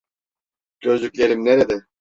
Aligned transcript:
Gözlüklerim 0.79 1.45
nerede? 1.45 1.81